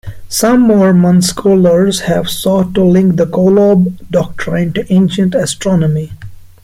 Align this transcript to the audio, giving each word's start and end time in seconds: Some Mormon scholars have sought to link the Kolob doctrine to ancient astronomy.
Some 0.29 0.61
Mormon 0.61 1.21
scholars 1.21 1.99
have 1.99 2.27
sought 2.27 2.73
to 2.73 2.83
link 2.83 3.17
the 3.17 3.27
Kolob 3.27 3.99
doctrine 4.09 4.73
to 4.73 4.91
ancient 4.91 5.35
astronomy. 5.35 6.11